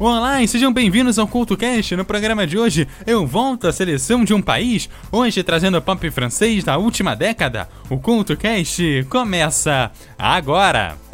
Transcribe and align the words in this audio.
Olá 0.00 0.42
e 0.42 0.48
sejam 0.48 0.72
bem-vindos 0.72 1.18
ao 1.18 1.28
CultoCast. 1.28 1.94
No 1.94 2.04
programa 2.04 2.46
de 2.46 2.58
hoje, 2.58 2.88
eu 3.06 3.26
volto 3.26 3.68
à 3.68 3.72
seleção 3.72 4.24
de 4.24 4.34
um 4.34 4.42
país, 4.42 4.88
hoje 5.12 5.42
trazendo 5.42 5.78
o 5.78 5.82
pop 5.82 6.10
francês 6.10 6.64
da 6.64 6.76
última 6.76 7.14
década. 7.14 7.68
O 7.88 7.98
CultoCast 7.98 9.06
começa 9.08 9.92
agora! 10.18 11.11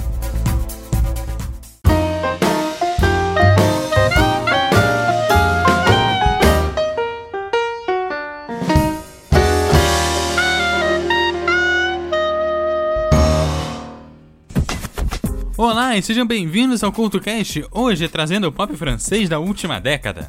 E 15.99 16.03
sejam 16.03 16.25
bem-vindos 16.25 16.85
ao 16.85 16.93
CultoCast, 16.93 17.67
hoje 17.73 18.09
trazendo 18.09 18.47
o 18.47 18.53
pop 18.53 18.73
francês 18.77 19.29
da 19.29 19.41
última 19.41 19.81
década. 19.81 20.29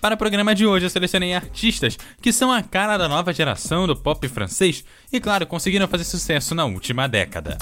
Para 0.00 0.14
o 0.14 0.16
programa 0.16 0.54
de 0.54 0.64
hoje, 0.64 0.86
eu 0.86 0.90
selecionei 0.90 1.34
artistas 1.34 1.98
que 2.22 2.32
são 2.32 2.52
a 2.52 2.62
cara 2.62 2.96
da 2.96 3.08
nova 3.08 3.32
geração 3.32 3.88
do 3.88 3.96
pop 3.96 4.28
francês 4.28 4.84
e, 5.12 5.18
claro, 5.18 5.48
conseguiram 5.48 5.88
fazer 5.88 6.04
sucesso 6.04 6.54
na 6.54 6.64
última 6.64 7.08
década. 7.08 7.58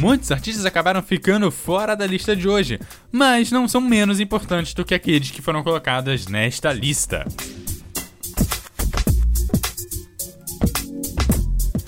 Muitos 0.00 0.32
artistas 0.32 0.64
acabaram 0.64 1.02
ficando 1.02 1.50
fora 1.50 1.94
da 1.94 2.06
lista 2.06 2.34
de 2.34 2.48
hoje, 2.48 2.80
mas 3.12 3.52
não 3.52 3.68
são 3.68 3.82
menos 3.82 4.18
importantes 4.18 4.72
do 4.72 4.82
que 4.82 4.94
aqueles 4.94 5.30
que 5.30 5.42
foram 5.42 5.62
colocados 5.62 6.26
nesta 6.26 6.72
lista. 6.72 7.26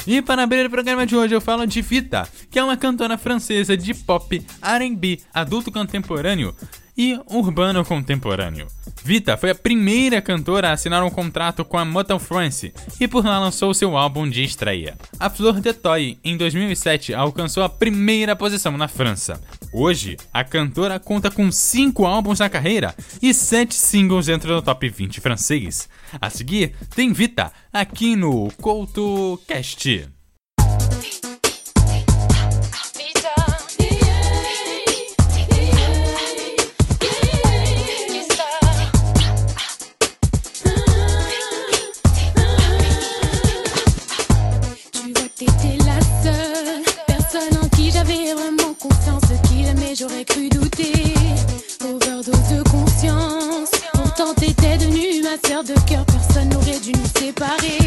E 0.06 0.22
para 0.22 0.42
abrir 0.42 0.66
o 0.66 0.70
programa 0.70 1.06
de 1.06 1.14
hoje 1.14 1.34
eu 1.34 1.40
falo 1.40 1.66
de 1.66 1.82
Vita, 1.82 2.28
que 2.50 2.58
é 2.58 2.64
uma 2.64 2.76
cantora 2.76 3.18
francesa 3.18 3.76
de 3.76 3.92
pop, 3.92 4.42
R&B, 4.62 5.20
adulto 5.32 5.70
contemporâneo 5.70 6.54
e 7.00 7.18
urbano 7.30 7.82
contemporâneo. 7.82 8.66
Vita 9.02 9.34
foi 9.34 9.48
a 9.48 9.54
primeira 9.54 10.20
cantora 10.20 10.68
a 10.68 10.72
assinar 10.72 11.02
um 11.02 11.08
contrato 11.08 11.64
com 11.64 11.78
a 11.78 11.84
Motown 11.84 12.18
France 12.18 12.74
e 13.00 13.08
por 13.08 13.24
lá 13.24 13.38
lançou 13.38 13.72
seu 13.72 13.96
álbum 13.96 14.28
de 14.28 14.44
estreia. 14.44 14.98
A 15.18 15.30
Fleur 15.30 15.62
de 15.62 15.72
Toy, 15.72 16.18
em 16.22 16.36
2007, 16.36 17.14
alcançou 17.14 17.62
a 17.62 17.70
primeira 17.70 18.36
posição 18.36 18.76
na 18.76 18.86
França. 18.86 19.40
Hoje, 19.72 20.18
a 20.30 20.44
cantora 20.44 21.00
conta 21.00 21.30
com 21.30 21.50
5 21.50 22.04
álbuns 22.04 22.40
na 22.40 22.50
carreira 22.50 22.94
e 23.22 23.32
7 23.32 23.74
singles 23.74 24.26
dentro 24.26 24.54
do 24.54 24.60
top 24.60 24.86
20 24.86 25.22
francês. 25.22 25.88
A 26.20 26.28
seguir, 26.28 26.74
tem 26.94 27.14
Vita, 27.14 27.50
aqui 27.72 28.14
no 28.14 28.50
CoutoCast. 28.60 30.19
Devenue 55.42 55.48
ma 55.48 55.48
sœur 55.48 55.64
de 55.64 55.74
cœur, 55.88 56.04
personne 56.06 56.48
n'aurait 56.50 56.80
dû 56.80 56.92
nous 56.92 57.20
séparer. 57.20 57.79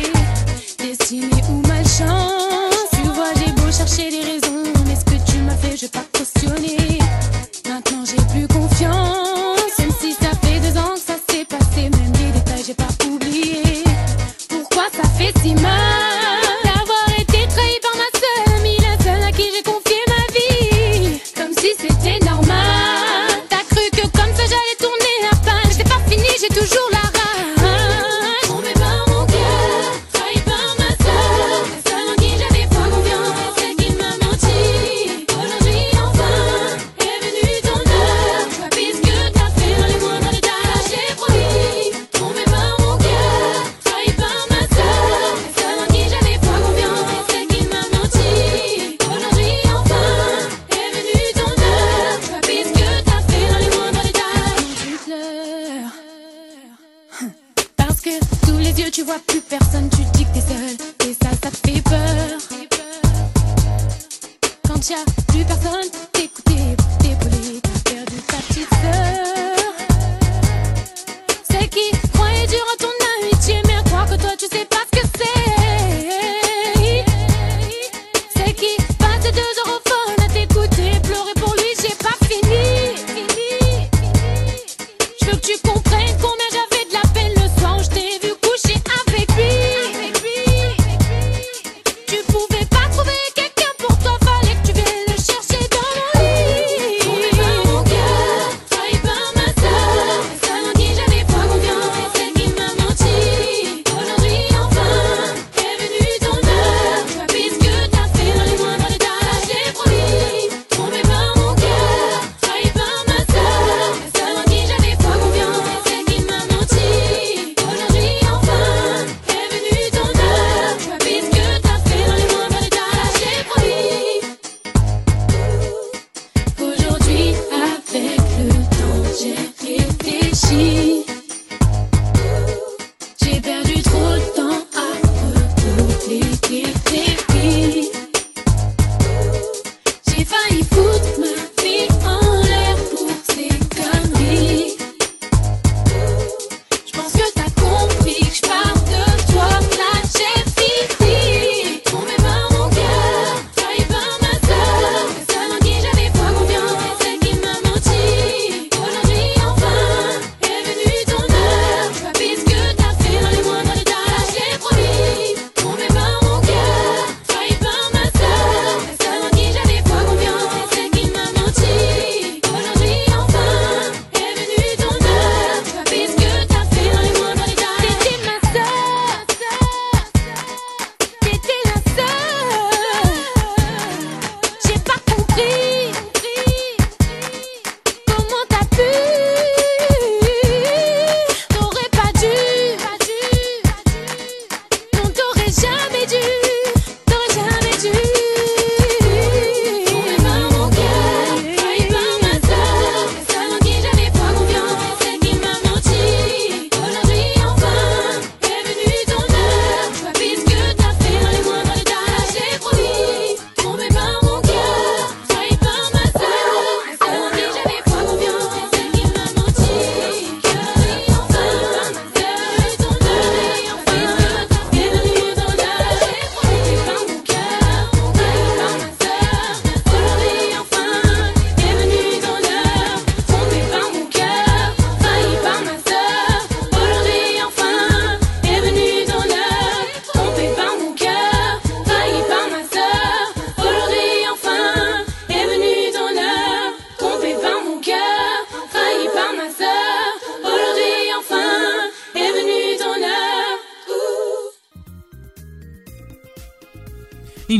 eu 85.33 85.39
te 85.39 85.57
confio. 85.57 85.82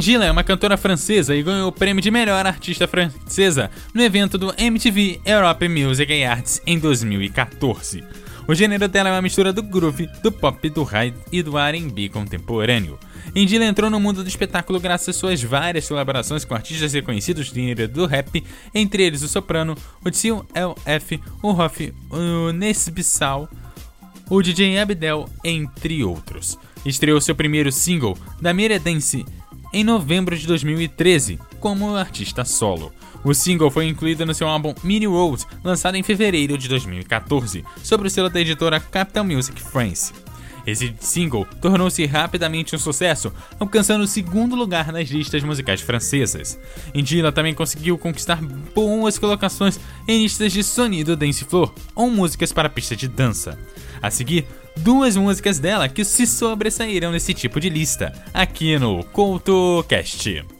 Indila 0.03 0.25
é 0.25 0.31
uma 0.31 0.43
cantora 0.43 0.75
francesa 0.75 1.33
e 1.33 1.41
ganhou 1.41 1.69
o 1.69 1.71
prêmio 1.71 2.01
de 2.01 2.11
melhor 2.11 2.45
artista 2.45 2.85
francesa 2.85 3.71
no 3.93 4.03
evento 4.03 4.37
do 4.37 4.53
MTV 4.57 5.21
Europe 5.25 5.65
Music 5.69 6.25
Arts 6.25 6.61
em 6.67 6.77
2014. 6.77 8.03
O 8.45 8.53
gênero 8.53 8.89
dela 8.89 9.07
é 9.07 9.11
uma 9.13 9.21
mistura 9.21 9.53
do 9.53 9.63
groove, 9.63 10.09
do 10.21 10.29
pop, 10.29 10.69
do 10.69 10.83
rap 10.83 11.15
e 11.31 11.41
do 11.41 11.57
R&B 11.57 12.09
contemporâneo. 12.09 12.99
Indila 13.33 13.63
entrou 13.63 13.89
no 13.89 13.97
mundo 13.97 14.21
do 14.23 14.27
espetáculo 14.27 14.77
graças 14.77 15.07
às 15.07 15.15
suas 15.15 15.41
várias 15.41 15.87
colaborações 15.87 16.43
com 16.43 16.53
artistas 16.53 16.91
reconhecidos 16.91 17.49
do 17.49 17.55
gênero 17.55 17.87
do 17.87 18.05
rap, 18.05 18.43
entre 18.75 19.03
eles 19.03 19.21
o 19.21 19.29
soprano, 19.29 19.73
o 20.03 20.11
Tio 20.11 20.45
LF, 20.53 21.17
o 21.41 21.51
Hoff, 21.51 21.93
o 22.09 22.51
Nesbissal, 22.51 23.47
o 24.29 24.41
DJ 24.41 24.79
Abdel, 24.79 25.29
entre 25.45 26.03
outros. 26.03 26.59
Estreou 26.85 27.21
seu 27.21 27.33
primeiro 27.33 27.71
single, 27.71 28.17
da 28.41 28.51
Dance, 28.83 29.25
em 29.73 29.83
novembro 29.83 30.37
de 30.37 30.45
2013, 30.45 31.39
como 31.59 31.95
artista 31.95 32.45
solo. 32.45 32.93
O 33.23 33.33
single 33.33 33.71
foi 33.71 33.87
incluído 33.87 34.25
no 34.25 34.33
seu 34.33 34.47
álbum 34.47 34.75
Mini 34.83 35.07
World, 35.07 35.45
lançado 35.63 35.95
em 35.95 36.03
fevereiro 36.03 36.57
de 36.57 36.67
2014, 36.67 37.65
sobre 37.81 38.07
o 38.07 38.11
selo 38.11 38.29
da 38.29 38.39
editora 38.39 38.79
Capital 38.79 39.25
Music 39.25 39.59
France. 39.61 40.13
Esse 40.65 40.93
single 40.99 41.45
tornou-se 41.61 42.05
rapidamente 42.05 42.75
um 42.75 42.79
sucesso, 42.79 43.33
alcançando 43.59 44.03
o 44.03 44.07
segundo 44.07 44.55
lugar 44.55 44.93
nas 44.93 45.09
listas 45.09 45.43
musicais 45.43 45.81
francesas. 45.81 46.57
Indila 46.93 47.31
também 47.31 47.53
conseguiu 47.53 47.97
conquistar 47.97 48.39
boas 48.73 49.19
colocações 49.19 49.79
em 50.07 50.21
listas 50.21 50.53
de 50.53 50.63
sonido 50.63 51.17
dance 51.17 51.43
floor 51.43 51.73
ou 51.93 52.09
músicas 52.09 52.53
para 52.53 52.69
pista 52.69 52.95
de 52.95 53.07
dança. 53.07 53.59
A 54.01 54.09
seguir, 54.09 54.45
duas 54.75 55.15
músicas 55.15 55.59
dela 55.59 55.89
que 55.89 56.03
se 56.03 56.25
sobressaíram 56.25 57.11
nesse 57.11 57.33
tipo 57.33 57.59
de 57.59 57.69
lista, 57.69 58.13
aqui 58.33 58.77
no 58.77 59.03
CoutoCast. 59.05 60.52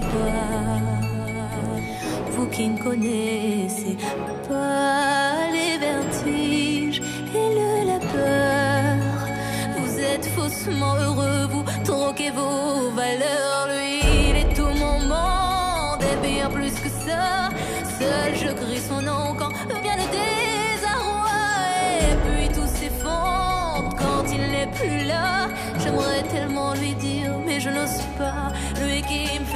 Pas. 0.00 0.80
Vous 2.32 2.46
qui 2.46 2.68
ne 2.68 2.78
connaissez 2.78 3.96
pas 4.48 5.50
les 5.56 5.78
vertiges 5.78 7.00
et 7.34 7.48
le 7.60 7.86
labeur, 7.92 9.28
vous 9.78 10.00
êtes 10.00 10.26
faussement 10.26 10.94
heureux, 10.96 11.46
vous 11.50 11.64
troquez 11.84 12.30
vos 12.30 12.65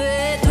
fait 0.01 0.50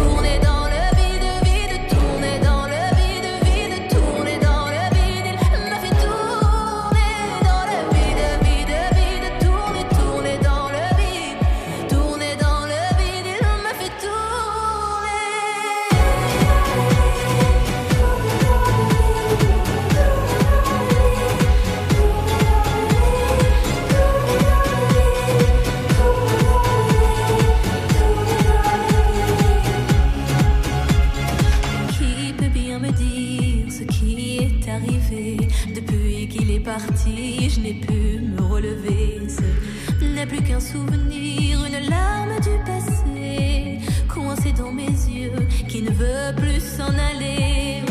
je 37.49 37.59
n'ai 37.59 37.73
pu 37.73 38.19
me 38.19 38.41
relever. 38.41 39.21
Ce 39.27 40.05
n'est 40.05 40.25
plus 40.25 40.41
qu'un 40.41 40.59
souvenir, 40.59 41.65
une 41.65 41.89
larme 41.89 42.39
du 42.41 42.55
passé 42.65 43.79
Coincée 44.07 44.53
dans 44.53 44.71
mes 44.71 44.85
yeux, 44.85 45.47
qui 45.67 45.81
ne 45.81 45.91
veut 45.91 46.35
plus 46.35 46.61
s'en 46.61 46.93
aller 47.11 47.81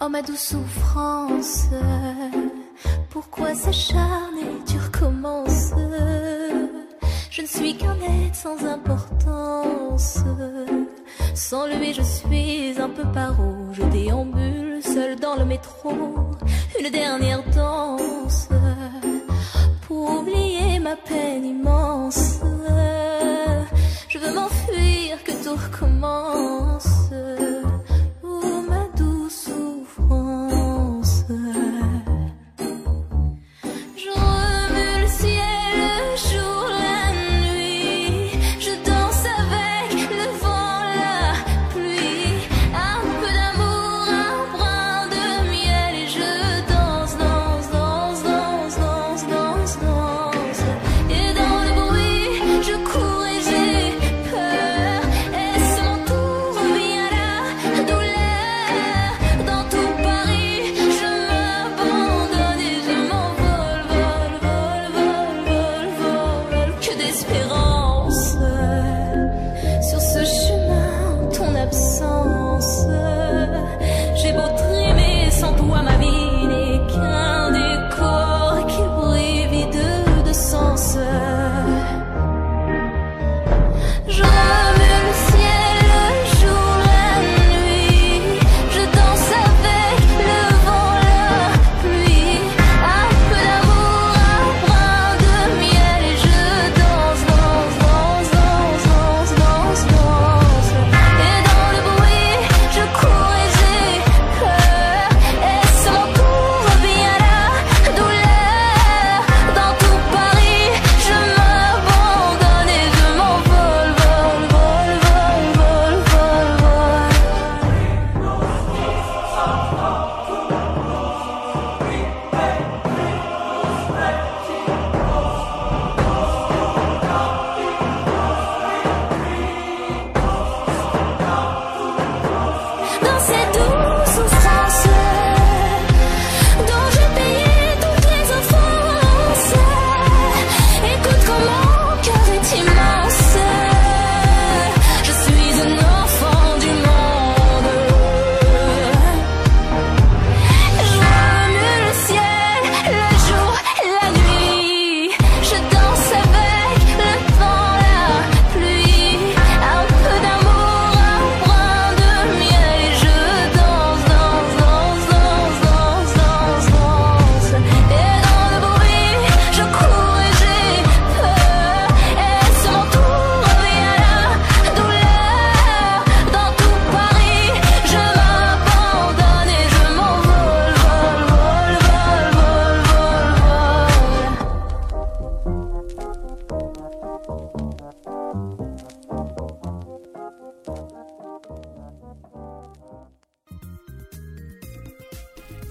Oh 0.00 0.08
ma 0.08 0.22
douce 0.22 0.54
souffrance, 0.54 1.64
pourquoi 3.10 3.52
s'acharner, 3.54 4.46
tu 4.64 4.78
recommences 4.78 5.72
Je 7.32 7.42
ne 7.42 7.46
suis 7.48 7.76
qu'un 7.76 7.96
être 7.96 8.34
sans 8.36 8.64
importance. 8.64 10.18
Sans 11.34 11.66
lui, 11.66 11.92
je 11.94 12.02
suis 12.02 12.80
un 12.80 12.90
peu 12.90 13.02
paro. 13.12 13.54
Je 13.72 13.82
déambule 13.82 14.80
seul 14.84 15.16
dans 15.18 15.34
le 15.34 15.44
métro. 15.44 15.90
Une 16.78 16.90
dernière 16.90 17.42
danse 17.50 18.48
pour 19.88 20.20
oublier 20.20 20.78
ma 20.78 20.94
peine 20.94 21.44
immense. 21.44 22.38
Je 24.08 24.18
veux 24.18 24.32
m'enfuir, 24.32 25.24
que 25.24 25.32
tout 25.42 25.56
recommence. 25.56 26.47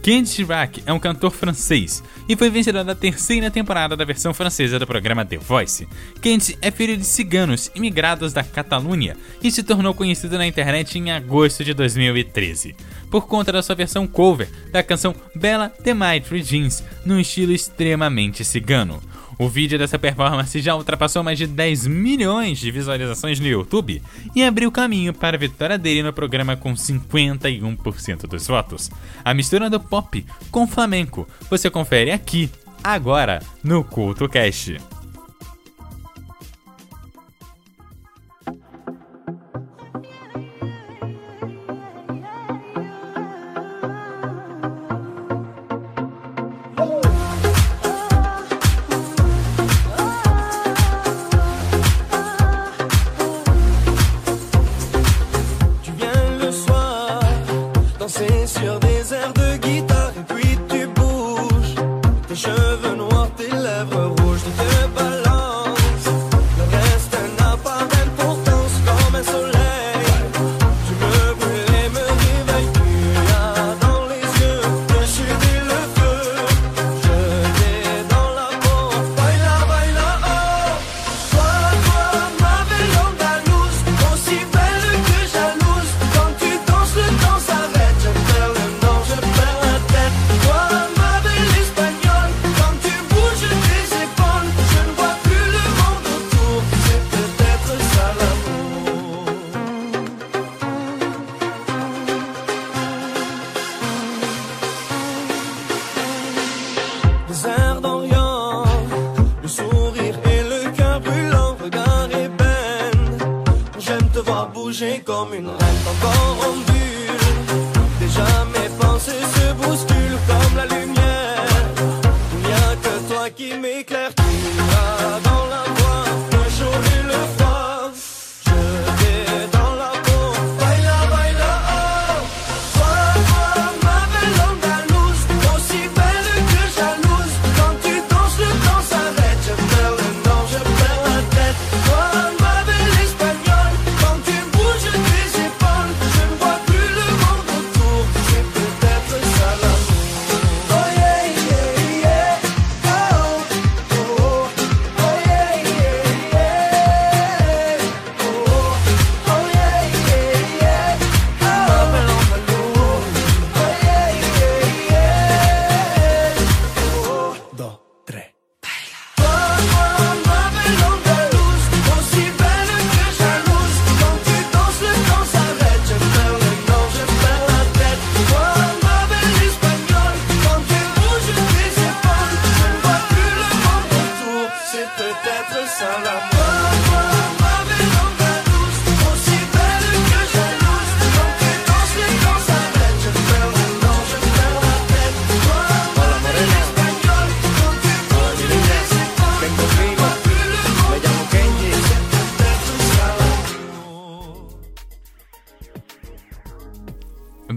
Ken 0.08 0.24
Chirac 0.24 0.82
é 0.86 0.94
um 0.94 1.00
cantor 1.00 1.32
francês 1.32 2.02
e 2.30 2.36
foi 2.38 2.50
vencedor 2.50 2.86
da 2.86 2.96
terceira 2.96 3.52
temporada 3.52 3.94
da 3.94 4.06
versão 4.06 4.34
francesa 4.34 4.80
do 4.80 4.88
programa 4.88 5.26
The 5.26 5.36
Voice. 5.36 5.86
Kent 6.22 6.58
é 6.62 6.72
filho 6.72 6.96
de 6.96 7.04
ciganos 7.04 7.70
imigrados 7.76 8.32
da 8.32 8.42
Catalunha 8.42 9.18
e 9.44 9.52
se 9.52 9.64
tornou 9.64 9.94
conhecido 9.94 10.38
na 10.38 10.48
internet 10.48 10.98
em 10.98 11.12
agosto 11.12 11.62
de 11.62 11.74
2013, 11.74 12.74
por 13.12 13.28
conta 13.28 13.52
da 13.52 13.62
sua 13.62 13.76
versão 13.76 14.08
cover 14.08 14.48
da 14.72 14.82
canção 14.82 15.14
Bella 15.36 15.74
de 15.84 15.94
Maitre 15.94 16.42
Jeans, 16.42 16.82
num 17.06 17.20
estilo 17.20 17.52
extremamente 17.52 18.46
cigano. 18.46 19.02
O 19.40 19.48
vídeo 19.48 19.78
dessa 19.78 20.00
performance 20.00 20.60
já 20.60 20.76
ultrapassou 20.76 21.24
mais 21.24 21.38
de 21.38 21.46
10 21.46 21.86
milhões 21.86 22.58
de 22.58 22.72
visualizações 22.72 23.40
no 23.40 23.46
YouTube 23.46 24.02
e 24.36 24.44
abriu 24.44 24.72
caminho 24.72 25.14
para 25.14 25.38
a 25.38 25.40
vitória 25.40 25.78
dele 25.78 26.02
no 26.02 26.12
programa 26.12 26.58
com 26.58 26.74
51% 26.74 28.28
dos 28.28 28.48
votos. 28.48 28.90
A 29.24 29.34
mistura 29.34 29.70
do 29.70 29.80
pop 29.80 30.26
com 30.50 30.68
flamenco 30.68 31.28
você 31.50 31.70
confere 31.70 32.12
aqui, 32.12 32.50
agora, 32.84 33.42
no 33.64 33.84
Culto 33.84 34.28
Cast. 34.28 34.97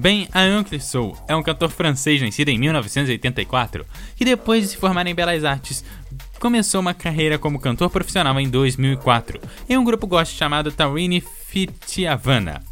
Ben 0.01 0.27
Ayon 0.33 0.65
Clissow 0.65 1.15
é 1.29 1.37
um 1.37 1.43
cantor 1.43 1.69
francês 1.69 2.23
nascido 2.23 2.49
em 2.49 2.59
1984 2.59 3.85
que 4.17 4.25
depois 4.25 4.63
de 4.63 4.69
se 4.69 4.79
formar 4.79 5.07
em 5.07 5.15
Belas 5.15 5.45
Artes 5.45 5.85
começou 6.39 6.81
uma 6.81 6.95
carreira 6.95 7.39
como 7.39 7.61
cantor 7.61 7.91
profissional 7.91 8.41
em 8.41 8.49
2004 8.49 9.39
em 9.69 9.77
um 9.77 9.85
grupo 9.85 10.07
gospel 10.07 10.39
chamado 10.39 10.73
Taurini 10.73 11.21
Fitiavana. 11.21 12.63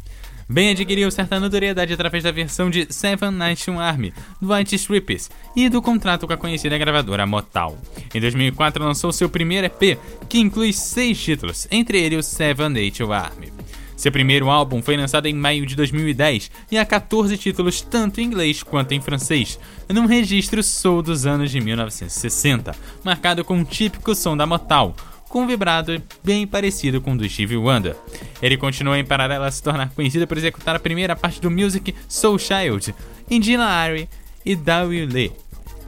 Ben 0.49 0.71
adquiriu 0.71 1.11
certa 1.11 1.39
notoriedade 1.39 1.93
através 1.93 2.23
da 2.23 2.31
versão 2.31 2.67
de 2.67 2.91
Seven 2.91 3.29
Nation 3.29 3.79
Army 3.79 4.11
do 4.41 4.51
White 4.51 4.73
Stripes 4.73 5.29
e 5.55 5.69
do 5.69 5.83
contrato 5.83 6.25
com 6.25 6.33
a 6.33 6.37
conhecida 6.37 6.79
gravadora 6.79 7.27
Motown. 7.27 7.77
Em 8.11 8.19
2004 8.19 8.83
lançou 8.83 9.11
seu 9.11 9.29
primeiro 9.29 9.67
EP, 9.67 9.99
que 10.27 10.39
inclui 10.39 10.73
seis 10.73 11.21
títulos, 11.21 11.67
entre 11.69 12.01
eles 12.01 12.25
o 12.25 12.27
Seven 12.27 12.69
Nation 12.69 13.13
Army. 13.13 13.58
Seu 13.99 14.13
primeiro 14.13 14.49
álbum 14.49 14.81
foi 14.81 14.95
lançado 14.95 15.25
em 15.25 15.33
maio 15.33 15.65
de 15.65 15.75
2010 15.75 16.49
e 16.71 16.77
há 16.77 16.85
14 16.85 17.37
títulos 17.37 17.81
tanto 17.81 18.21
em 18.21 18.23
inglês 18.23 18.63
quanto 18.63 18.93
em 18.93 19.01
francês, 19.01 19.59
num 19.89 20.05
registro 20.05 20.63
soul 20.63 21.01
dos 21.01 21.25
anos 21.25 21.51
de 21.51 21.59
1960, 21.59 22.73
marcado 23.03 23.43
com 23.43 23.55
um 23.55 23.65
típico 23.65 24.15
som 24.15 24.37
da 24.37 24.45
Motown, 24.45 24.93
com 25.27 25.41
um 25.41 25.47
vibrado 25.47 26.01
bem 26.23 26.47
parecido 26.47 27.01
com 27.01 27.11
o 27.11 27.17
do 27.17 27.27
Stevie 27.27 27.57
Wonder. 27.57 27.93
Ele 28.41 28.55
continuou 28.55 28.95
em 28.95 29.03
paralelo 29.03 29.43
a 29.43 29.51
se 29.51 29.61
tornar 29.61 29.89
conhecido 29.89 30.25
por 30.25 30.37
executar 30.37 30.77
a 30.77 30.79
primeira 30.79 31.13
parte 31.13 31.41
do 31.41 31.51
music 31.51 31.93
Soul 32.07 32.39
Child, 32.39 32.95
Indina 33.29 33.65
Ari 33.65 34.07
e 34.45 34.55
Dawi 34.55 35.07
Lee. 35.07 35.33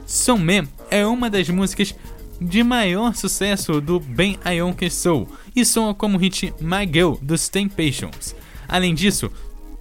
Soul 0.06 0.38
Man 0.38 0.68
é 0.90 1.06
uma 1.06 1.30
das 1.30 1.48
músicas 1.48 1.94
de 2.42 2.62
maior 2.62 3.14
sucesso 3.14 3.80
do 3.80 4.00
Ben 4.00 4.38
Ionke 4.44 4.90
Soul 4.90 5.28
e 5.54 5.64
soa 5.64 5.94
como 5.94 6.18
hit 6.18 6.52
My 6.60 6.86
Girl 6.86 7.14
dos 7.22 7.48
Temptations. 7.48 8.34
Além 8.68 8.94
disso, 8.94 9.30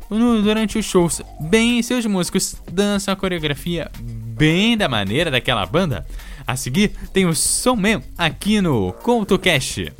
durante 0.09 0.77
os 0.77 0.85
shows, 0.85 1.21
Ben 1.39 1.79
e 1.79 1.83
seus 1.83 2.05
músicos 2.05 2.55
dançam 2.71 3.13
a 3.13 3.17
coreografia 3.17 3.89
bem 3.99 4.77
da 4.77 4.87
maneira 4.87 5.31
daquela 5.31 5.65
banda. 5.65 6.05
A 6.45 6.55
seguir, 6.55 6.91
tem 7.13 7.25
o 7.25 7.35
Soul 7.35 7.77
Man 7.77 8.01
aqui 8.17 8.59
no 8.61 8.93
CoutoCast. 8.93 9.91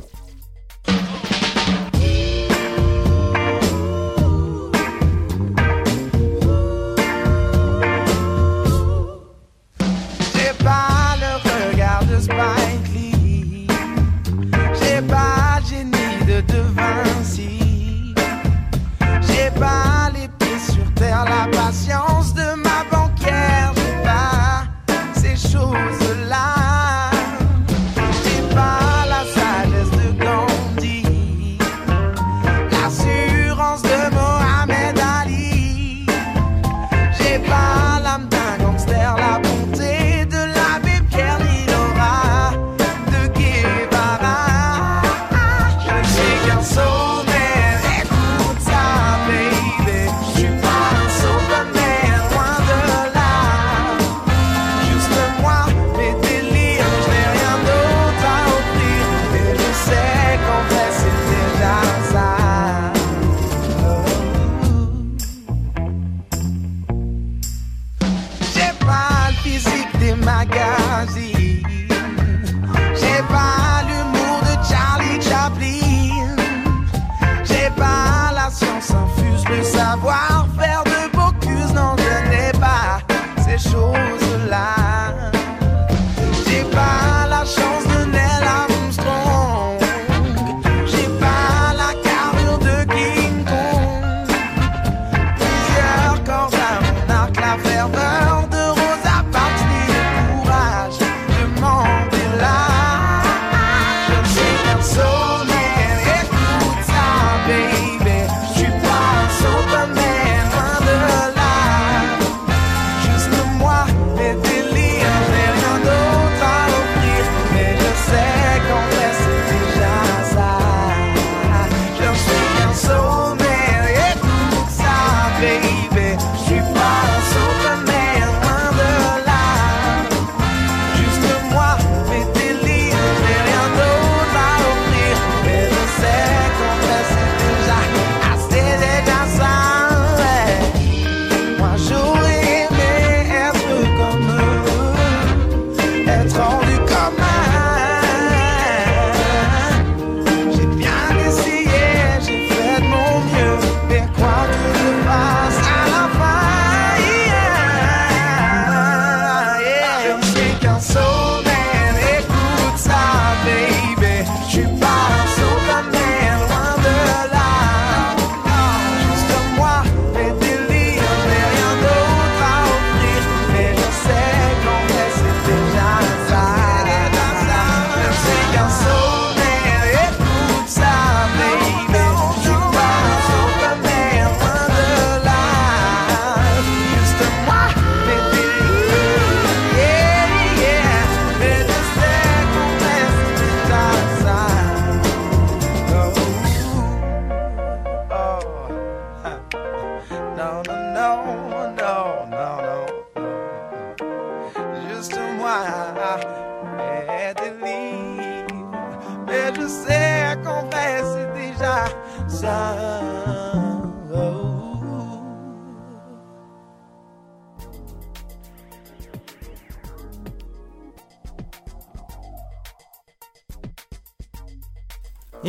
face 125.42 125.81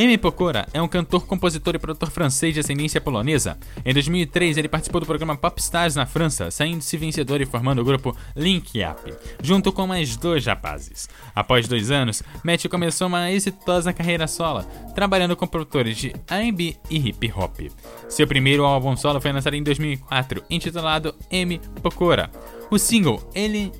Emi 0.03 0.17
Pokora 0.17 0.67
é 0.73 0.81
um 0.81 0.87
cantor, 0.89 1.25
compositor 1.25 1.75
e 1.75 1.79
produtor 1.79 2.11
francês 2.11 2.53
de 2.53 2.59
ascendência 2.59 2.99
polonesa. 2.99 3.57
Em 3.85 3.93
2003, 3.93 4.57
ele 4.57 4.67
participou 4.67 4.99
do 4.99 5.07
programa 5.07 5.37
Popstars 5.37 5.95
na 5.95 6.05
França, 6.05 6.51
saindo-se 6.51 6.97
vencedor 6.97 7.39
e 7.39 7.45
formando 7.45 7.79
o 7.79 7.85
grupo 7.85 8.13
Link 8.35 8.83
Up, 8.83 9.13
junto 9.41 9.71
com 9.71 9.87
mais 9.87 10.17
dois 10.17 10.45
rapazes. 10.45 11.07
Após 11.33 11.69
dois 11.69 11.89
anos, 11.89 12.21
Matt 12.43 12.67
começou 12.67 13.07
uma 13.07 13.31
exitosa 13.31 13.93
carreira 13.93 14.27
solo, 14.27 14.65
trabalhando 14.93 15.37
com 15.37 15.47
produtores 15.47 15.95
de 15.95 16.13
R&B 16.27 16.75
e 16.89 16.97
hip 16.97 17.31
hop. 17.33 17.61
Seu 18.09 18.27
primeiro 18.27 18.65
álbum 18.65 18.97
solo 18.97 19.21
foi 19.21 19.31
lançado 19.31 19.55
em 19.55 19.63
2004, 19.63 20.43
intitulado 20.49 21.15
Emi 21.31 21.61
Pokora. 21.81 22.29
O 22.69 22.77
single 22.77 23.25
Ele 23.33 23.71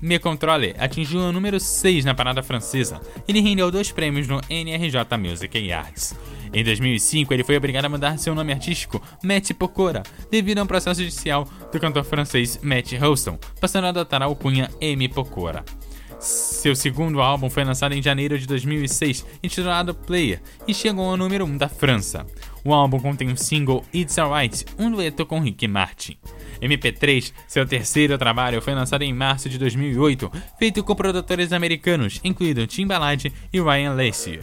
me 0.00 0.18
Controle 0.18 0.74
atingiu 0.78 1.20
o 1.20 1.32
número 1.32 1.60
6 1.60 2.04
na 2.04 2.14
parada 2.14 2.42
francesa. 2.42 3.00
Ele 3.28 3.40
rendeu 3.40 3.70
dois 3.70 3.92
prêmios 3.92 4.26
no 4.26 4.40
NRJ 4.48 5.16
Music 5.18 5.72
Arts. 5.72 6.14
Em 6.52 6.64
2005, 6.64 7.32
ele 7.32 7.44
foi 7.44 7.56
obrigado 7.56 7.84
a 7.84 7.88
mudar 7.88 8.18
seu 8.18 8.34
nome 8.34 8.52
artístico, 8.52 9.00
Matt 9.22 9.52
Pokora, 9.52 10.02
devido 10.30 10.58
a 10.58 10.62
um 10.64 10.66
processo 10.66 11.00
judicial 11.00 11.48
do 11.72 11.78
cantor 11.78 12.04
francês 12.04 12.58
Matt 12.62 12.92
Houston, 13.00 13.38
passando 13.60 13.84
a 13.84 13.88
adotar 13.90 14.20
a 14.22 14.24
alcunha 14.24 14.68
M. 14.80 15.08
Pokora. 15.08 15.64
Seu 16.18 16.76
segundo 16.76 17.22
álbum 17.22 17.48
foi 17.48 17.64
lançado 17.64 17.92
em 17.92 18.02
janeiro 18.02 18.38
de 18.38 18.46
2006, 18.46 19.24
intitulado 19.42 19.94
Player, 19.94 20.42
e 20.68 20.74
chegou 20.74 21.08
ao 21.08 21.16
número 21.16 21.46
1 21.46 21.56
da 21.56 21.68
França. 21.68 22.26
O 22.64 22.74
álbum 22.74 22.98
contém 22.98 23.32
o 23.32 23.36
single 23.36 23.84
It's 23.94 24.18
Alright, 24.18 24.66
um 24.78 24.90
dueto 24.90 25.24
com 25.24 25.40
Ricky 25.40 25.66
Martin. 25.66 26.16
MP3, 26.60 27.32
seu 27.48 27.66
terceiro 27.66 28.18
trabalho, 28.18 28.60
foi 28.60 28.74
lançado 28.74 29.02
em 29.02 29.12
março 29.12 29.48
de 29.48 29.58
2008, 29.58 30.30
feito 30.58 30.84
com 30.84 30.94
produtores 30.94 31.52
americanos, 31.52 32.20
incluindo 32.22 32.66
Timbaland 32.66 33.32
e 33.52 33.60
Ryan 33.60 33.94
Lacey 33.94 34.40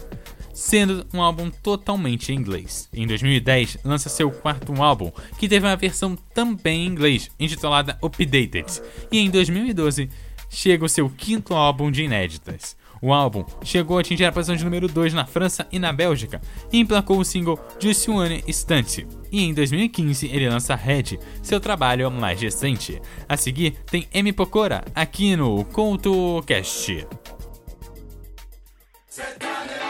sendo 0.57 1.05
um 1.13 1.21
álbum 1.21 1.51
totalmente 1.51 2.31
em 2.31 2.35
inglês. 2.35 2.89
Em 2.91 3.05
2010, 3.05 3.77
lança 3.83 4.09
seu 4.09 4.31
quarto 4.31 4.73
álbum, 4.81 5.11
que 5.37 5.47
teve 5.47 5.67
uma 5.67 5.75
versão 5.75 6.15
também 6.33 6.83
em 6.83 6.87
inglês, 6.87 7.29
intitulada 7.39 7.97
Updated, 8.01 8.81
e 9.11 9.19
em 9.19 9.29
2012 9.29 10.09
chega 10.49 10.85
o 10.85 10.89
seu 10.89 11.09
quinto 11.09 11.53
álbum 11.53 11.91
de 11.91 12.03
inéditas. 12.03 12.76
O 13.01 13.13
álbum 13.13 13.45
chegou 13.63 13.97
a 13.97 14.01
atingir 14.01 14.25
a 14.25 14.31
posição 14.31 14.55
de 14.55 14.63
número 14.63 14.87
2 14.87 15.13
na 15.13 15.25
França 15.25 15.67
e 15.71 15.79
na 15.79 15.91
Bélgica 15.93 16.41
e 16.71 16.79
emplacou 16.79 17.19
o 17.19 17.25
single 17.25 17.59
Just 17.79 18.07
One 18.07 18.43
Instant. 18.47 19.05
E 19.31 19.43
em 19.43 19.53
2015 19.53 20.27
ele 20.27 20.49
lança 20.49 20.75
Red, 20.75 21.19
seu 21.41 21.59
trabalho 21.59 22.09
mais 22.09 22.41
recente. 22.41 23.01
A 23.27 23.35
seguir 23.35 23.71
tem 23.85 24.07
M 24.13 24.31
Pokora 24.33 24.83
aqui 24.95 25.35
no 25.35 25.63
CoutoCast. 25.65 27.07
battait 29.39 29.86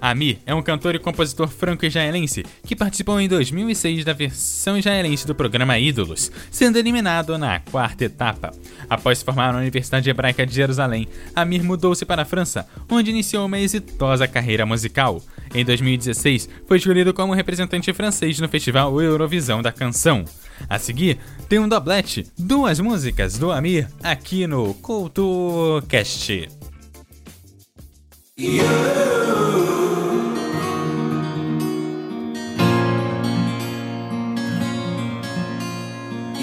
Amir 0.00 0.38
é 0.46 0.54
um 0.54 0.62
cantor 0.62 0.94
e 0.94 0.98
compositor 0.98 1.48
franco-israelense 1.48 2.44
que 2.64 2.76
participou 2.76 3.20
em 3.20 3.28
2006 3.28 4.04
da 4.04 4.12
versão 4.12 4.78
israelense 4.78 5.26
do 5.26 5.34
programa 5.34 5.78
Ídolos, 5.78 6.30
sendo 6.50 6.78
eliminado 6.78 7.36
na 7.36 7.60
quarta 7.60 8.04
etapa. 8.04 8.52
Após 8.88 9.18
se 9.18 9.24
formar 9.24 9.52
na 9.52 9.58
Universidade 9.58 10.08
Hebraica 10.08 10.46
de 10.46 10.54
Jerusalém, 10.54 11.08
Amir 11.34 11.62
mudou-se 11.62 12.04
para 12.04 12.22
a 12.22 12.24
França, 12.24 12.66
onde 12.90 13.10
iniciou 13.10 13.46
uma 13.46 13.58
exitosa 13.58 14.28
carreira 14.28 14.64
musical. 14.64 15.22
Em 15.54 15.64
2016, 15.64 16.48
foi 16.66 16.76
escolhido 16.76 17.12
como 17.14 17.34
representante 17.34 17.92
francês 17.92 18.38
no 18.38 18.48
Festival 18.48 19.00
Eurovisão 19.00 19.62
da 19.62 19.72
Canção. 19.72 20.24
A 20.68 20.78
seguir, 20.78 21.18
tem 21.48 21.58
um 21.58 21.68
doblete, 21.68 22.26
duas 22.38 22.80
músicas 22.80 23.38
do 23.38 23.50
Amir 23.50 23.88
aqui 24.02 24.46
no 24.46 24.74
CultoCast. 24.74 26.48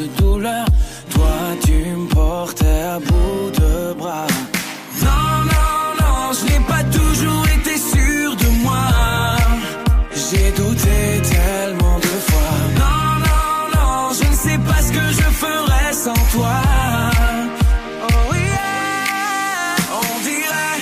De 0.00 0.06
douleurs. 0.20 0.66
Toi, 1.10 1.36
tu 1.64 1.72
me 1.72 2.08
portais 2.08 2.80
à 2.94 2.98
bout 2.98 3.50
de 3.60 3.92
bras. 3.94 4.26
Non, 5.06 5.30
non, 5.52 5.78
non, 6.00 6.32
je 6.36 6.42
n'ai 6.48 6.60
pas 6.72 6.84
toujours 6.98 7.46
été 7.58 7.74
sûr 7.76 8.36
de 8.36 8.48
moi. 8.64 8.86
J'ai 10.14 10.50
douté 10.52 10.98
tellement 11.34 11.98
de 11.98 12.14
fois. 12.28 12.52
Non, 12.82 13.02
non, 13.28 13.54
non, 13.76 14.12
je 14.18 14.26
ne 14.32 14.36
sais 14.44 14.58
pas 14.68 14.80
ce 14.86 14.92
que 14.92 15.06
je 15.18 15.28
ferais 15.42 15.92
sans 15.92 16.22
toi. 16.34 16.58
Oh 18.08 18.34
yeah, 18.34 19.76
on 20.02 20.14
dirait 20.30 20.80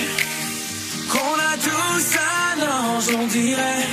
qu'on 1.11 1.35
a 1.51 1.53
tous 1.67 2.07
un 2.41 2.55
ange, 2.77 3.09
on 3.21 3.27
dirait, 3.27 3.83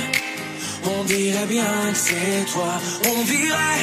on 0.85 1.03
dirait 1.03 1.47
bien 1.47 1.75
que 1.91 1.97
c'est 1.97 2.45
toi, 2.53 2.73
on 3.11 3.23
dirait, 3.23 3.81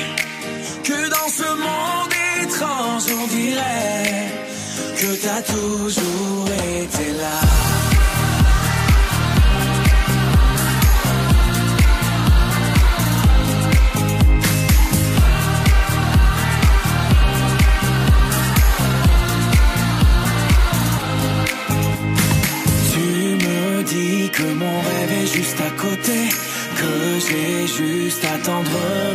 Tu 5.14 5.20
t'as 5.20 5.42
toujours 5.42 6.48
été 6.81 7.12
là. 7.12 7.40
Tu 22.92 22.98
me 22.98 23.83
dis 23.85 24.31
que 24.31 24.42
mon 24.42 24.81
rêve 24.81 25.12
est 25.22 25.27
juste 25.33 25.61
à 25.61 25.70
côté, 25.81 26.29
que 26.77 27.20
j'ai 27.29 27.66
juste 27.68 28.24
à 28.24 28.38
tendre 28.38 28.70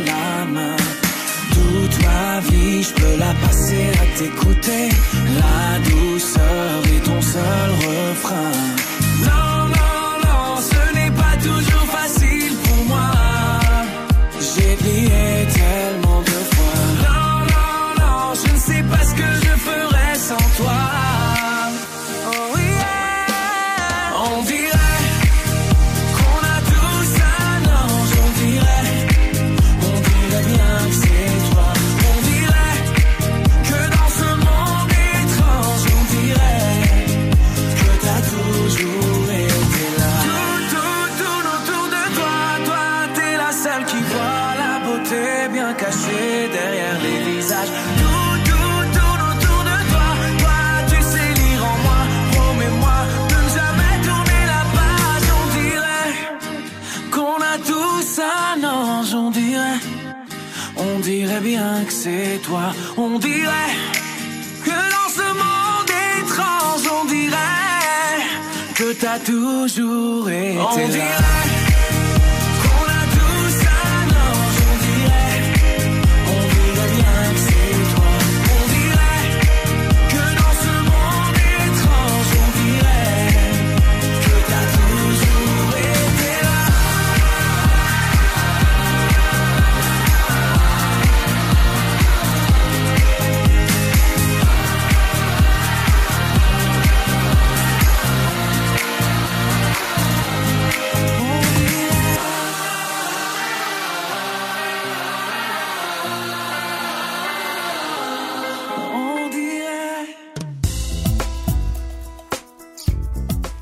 la 0.06 0.46
main 0.46 0.99
toute 1.70 1.96
ma 2.02 2.40
vie, 2.40 2.82
je 2.82 2.92
peux 2.94 3.16
la 3.18 3.32
passer 3.42 3.86
à 4.02 4.18
t'écouter. 4.18 4.88
La 5.42 5.78
douceur 5.90 6.82
est 6.94 7.04
ton 7.04 7.20
seul 7.20 7.70
refrain. 7.86 8.89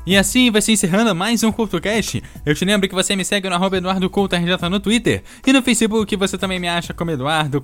E 0.09 0.17
assim 0.17 0.49
vai 0.49 0.59
se 0.59 0.71
encerrando 0.71 1.13
mais 1.13 1.43
um 1.43 1.51
CultoCast. 1.51 2.23
Eu 2.43 2.55
te 2.55 2.65
lembro 2.65 2.89
que 2.89 2.95
você 2.95 3.15
me 3.15 3.23
segue 3.23 3.47
no 3.47 3.53
arroba 3.53 3.77
EduardoCultoRJ 3.77 4.67
no 4.67 4.79
Twitter 4.79 5.21
e 5.45 5.53
no 5.53 5.61
Facebook 5.61 6.15
você 6.15 6.35
também 6.35 6.59
me 6.59 6.67
acha 6.67 6.95
como 6.95 7.11
Eduardo 7.11 7.61